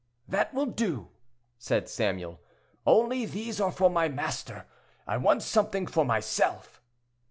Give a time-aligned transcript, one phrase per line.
[0.27, 1.09] "That will do,"
[1.59, 2.39] said Samuel;
[2.87, 4.65] "only these are for my master:
[5.05, 6.81] I want something for myself."